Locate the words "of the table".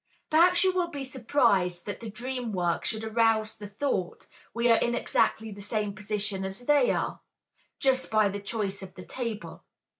8.81-9.63